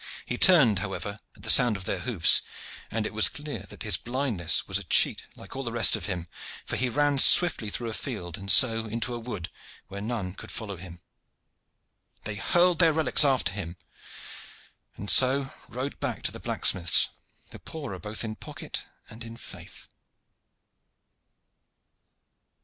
[0.25, 2.41] He turned, however, at the sound of their hoofs,
[2.89, 6.07] and it was clear that his blindness was a cheat like all the rest of
[6.07, 6.27] him,
[6.65, 9.49] for he ran swiftly through a field and so into a wood,
[9.89, 11.03] where none could follow him.
[12.23, 13.77] They hurled their relics after him,
[14.95, 17.09] and so rode back to the blacksmith's
[17.51, 19.87] the poorer both in pocket and in faith.